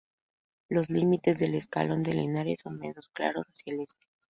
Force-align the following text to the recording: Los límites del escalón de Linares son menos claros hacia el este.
Los 0.67 0.89
límites 0.89 1.37
del 1.37 1.53
escalón 1.53 2.01
de 2.01 2.15
Linares 2.15 2.61
son 2.63 2.79
menos 2.79 3.07
claros 3.13 3.45
hacia 3.45 3.75
el 3.75 3.81
este. 3.81 4.07